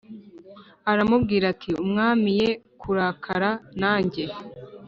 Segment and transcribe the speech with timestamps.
[0.91, 2.49] Aramubwira ati Umwami ye
[2.81, 3.51] kurakara
[3.81, 4.23] nanjye